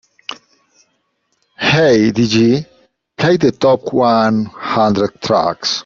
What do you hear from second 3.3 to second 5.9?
the top one hundred tracks"